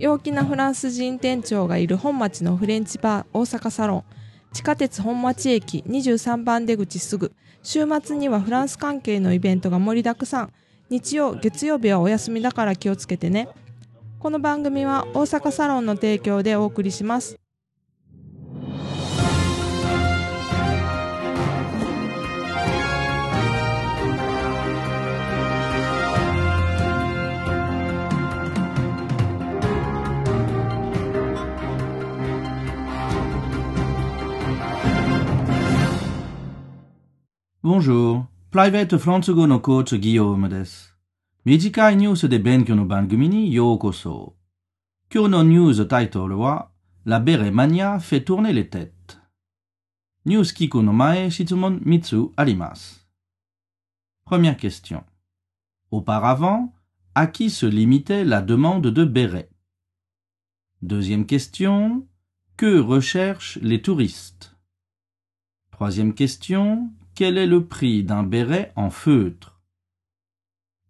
[0.00, 4.04] 陽気なフランス人店長がいる本町のフレンチバー大阪サロン。
[4.50, 7.32] 地下鉄本町駅23番出口すぐ。
[7.62, 10.52] 週末にはフランス関係のイベントが盛りだくさん。
[10.88, 13.48] 日曜月曜日はお休みだから気をつけてね。
[14.18, 17.38] この番組は大阪サロンの提供でお送りします
[37.65, 38.27] 「Bonjour.
[38.51, 40.95] Private フランス語のコーチギヨームです。
[41.45, 44.35] 短いニュースで勉強の番組にようこそ。
[45.11, 46.69] 今日のニュースタイトルは
[47.05, 48.91] La beret mania fait tourner les têtes。
[50.25, 53.07] ニュース聞くの前質問3つあります。
[54.27, 55.03] Première question.
[55.89, 56.71] Auparavant,
[57.15, 59.49] à qui se limitait la demande de béret
[60.83, 62.05] Deuxième question.
[62.57, 64.55] Que recherchent les touristes
[65.71, 66.91] Troisième question.
[67.20, 69.60] Quel est le prix d'un béret en feutre?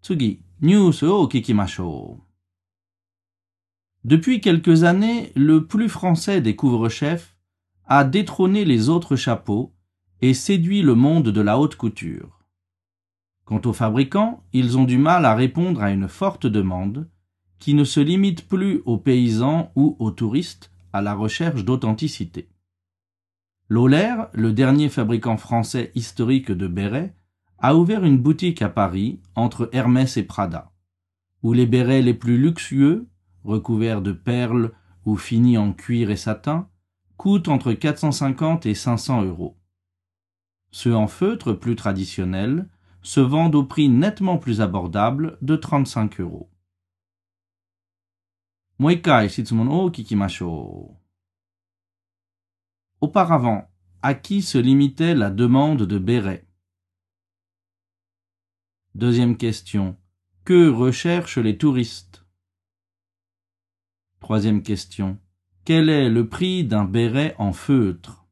[0.00, 2.22] Tsugi, news o kikimashou.
[4.05, 7.37] Depuis quelques années, le plus français des couvre-chefs
[7.84, 9.75] a détrôné les autres chapeaux
[10.22, 12.39] et séduit le monde de la haute couture.
[13.44, 17.11] Quant aux fabricants, ils ont du mal à répondre à une forte demande
[17.59, 22.48] qui ne se limite plus aux paysans ou aux touristes à la recherche d'authenticité.
[23.70, 27.16] Loller, le dernier fabricant français historique de bérets,
[27.58, 30.72] a ouvert une boutique à Paris entre Hermès et Prada,
[31.42, 33.08] où les bérets les plus luxueux,
[33.44, 34.72] recouverts de perles
[35.06, 36.70] ou finis en cuir et satin,
[37.18, 39.58] coûtent entre 450 et 500 euros.
[40.72, 42.68] Ceux en feutre plus traditionnels
[43.02, 46.50] se vendent au prix nettement plus abordable de 35 euros.
[48.78, 50.98] もう一回質問を聞きましょう。
[53.01, 53.67] Auparavant,
[54.03, 56.47] à qui se limitait la demande de Béret?
[58.94, 59.97] Deuxième question.
[60.44, 62.27] Que recherchent les touristes?
[64.21, 65.19] Troisième question.
[65.65, 68.27] Quel est le prix d'un béret en feutre?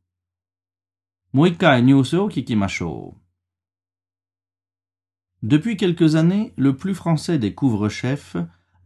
[5.43, 8.37] Depuis quelques années, le plus français des couvre-chefs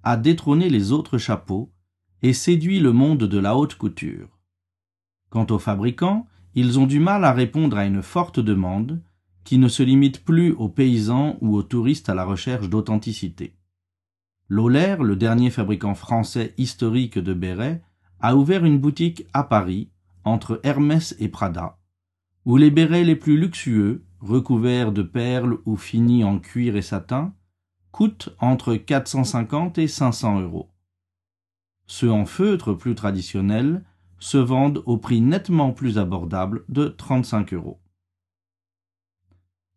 [0.05, 1.73] a détrôné les autres chapeaux
[2.23, 4.42] et séduit le monde de la haute couture.
[5.33, 9.01] Quant aux fabricants, ils ont du mal à répondre à une forte demande
[9.45, 13.57] qui ne se limite plus aux paysans ou aux touristes à la recherche d'authenticité.
[14.51, 17.81] Loller, le dernier fabricant français historique de bérets,
[18.21, 19.89] a ouvert une boutique à Paris,
[20.25, 21.79] entre Hermès et Prada,
[22.45, 27.33] où les bérets les plus luxueux, recouverts de perles ou finis en cuir et satin,
[27.91, 30.69] coûtent entre 450 et 500 euros.
[31.87, 33.83] Ceux en feutre plus traditionnels
[34.22, 37.80] se vendent au prix nettement plus abordable de 35 euros.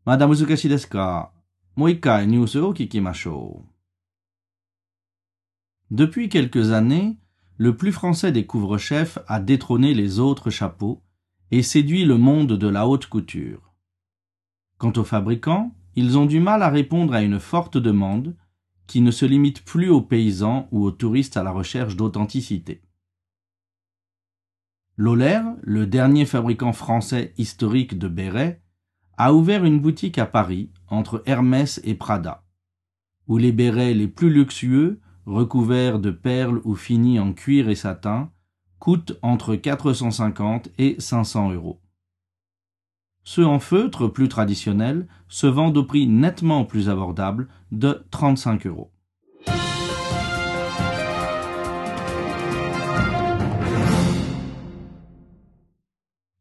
[0.05, 1.31] まだ難しいですか
[1.77, 5.95] もう一回ニュースを聞きましょう。
[5.95, 7.19] Depuis quelques années,
[7.59, 11.03] le plus français des couvre-chefs a détrôné les autres chapeaux
[11.51, 13.75] et séduit le monde de la haute couture.
[14.79, 18.37] Quant aux fabricants, ils ont du mal à répondre à une forte demande
[18.87, 22.83] qui ne se limite plus aux paysans ou aux touristes à la recherche d'authenticité.
[24.98, 28.62] Loller, le dernier fabricant français historique de bérets,
[29.18, 32.46] a ouvert une boutique à Paris entre Hermès et Prada,
[33.28, 38.32] où les bérets les plus luxueux, recouverts de perles ou finis en cuir et satin,
[38.80, 41.82] coûtent entre 450 et 500 euros.
[43.24, 48.95] Ceux en feutre plus traditionnels se vendent au prix nettement plus abordable de 35 euros.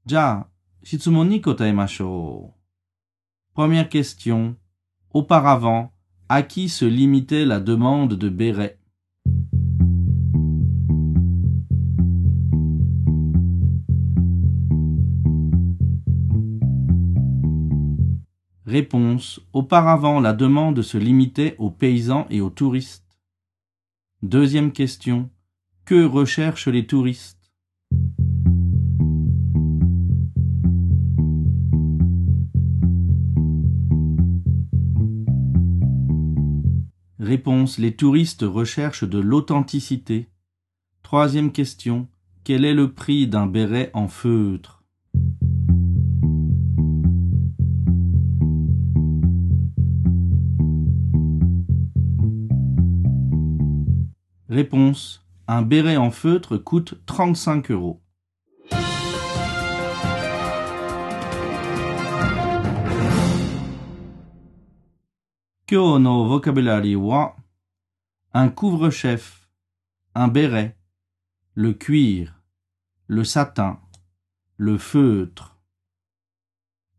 [0.06, 0.48] じゃあ、
[0.84, 2.60] 質問に答えましょう。
[3.56, 4.56] Première question.
[5.12, 5.92] Auparavant,
[6.30, 8.80] à qui se limitait la demande de béret
[18.66, 19.42] Réponse.
[19.52, 23.20] Auparavant, la demande se limitait aux paysans et aux touristes.
[24.22, 25.32] Deuxième question.
[25.86, 27.40] Que recherchent les touristes
[37.25, 37.79] Réponse.
[37.79, 40.29] Les touristes recherchent de l'authenticité.
[41.03, 42.07] Troisième question.
[42.45, 44.85] Quel est le prix d'un béret en feutre?
[54.51, 55.27] Réponse.
[55.49, 58.04] un béret en feutre coûte 35 euros.
[65.75, 67.35] Kyo no vocabulary wa
[68.33, 69.51] un couvre-chef,
[70.15, 70.77] un béret,
[71.55, 72.45] le cuir,
[73.09, 73.81] le satin,
[74.57, 75.59] le feutre.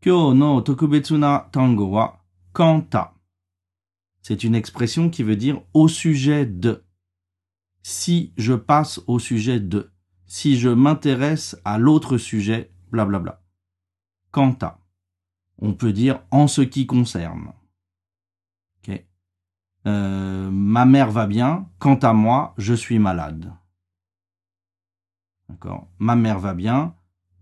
[0.02, 3.14] Kyo no tokubetsu na tango wa kanta.
[4.20, 6.84] C'est une expression qui veut dire au sujet de.
[7.82, 9.90] Si je passe au sujet de.
[10.26, 13.42] Si je m'intéresse à l'autre sujet, blablabla.
[14.32, 14.78] Kanta.
[15.62, 17.54] On peut dire en ce qui concerne.
[19.86, 21.68] Euh, ma mère va bien.
[21.78, 23.52] Quant à moi, je suis malade.
[25.48, 25.86] D'accord.
[25.98, 26.94] Ma mère va bien.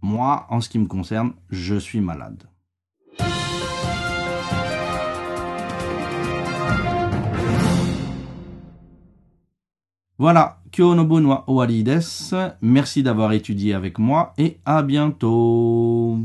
[0.03, 2.45] Moi, en ce qui me concerne, je suis malade.
[10.19, 11.09] Voilà, Kyo no
[12.61, 16.19] Merci d'avoir étudié avec moi et à bientôt.